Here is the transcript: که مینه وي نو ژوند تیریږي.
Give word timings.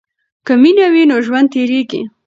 که 0.45 0.53
مینه 0.61 0.87
وي 0.93 1.03
نو 1.09 1.17
ژوند 1.25 1.47
تیریږي. 1.53 2.01